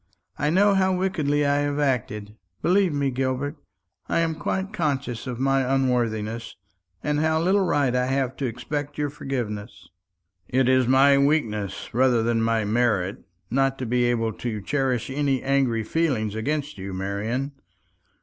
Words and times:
"I 0.39 0.49
know 0.49 0.73
how 0.73 0.93
wickedly 0.95 1.45
I 1.45 1.57
have 1.59 1.77
acted. 1.77 2.35
Believe 2.63 2.91
me, 2.91 3.11
Gilbert, 3.11 3.57
I 4.09 4.21
am 4.21 4.33
quite 4.33 4.73
conscious 4.73 5.27
of 5.27 5.39
my 5.39 5.61
unworthiness, 5.61 6.55
and 7.03 7.19
how 7.19 7.39
little 7.39 7.61
right 7.63 7.95
I 7.95 8.07
have 8.07 8.35
to 8.37 8.47
expect 8.47 8.97
your 8.97 9.11
forgiveness." 9.11 9.89
"It 10.49 10.67
is 10.67 10.87
my 10.87 11.15
weakness, 11.19 11.93
rather 11.93 12.23
than 12.23 12.41
my 12.41 12.65
merit, 12.65 13.19
not 13.51 13.77
to 13.77 13.85
be 13.85 14.05
able 14.05 14.33
to 14.33 14.59
cherish 14.63 15.11
any 15.11 15.43
angry 15.43 15.83
feeling 15.83 16.33
against 16.35 16.79
you, 16.79 16.95
Marian. 16.95 17.51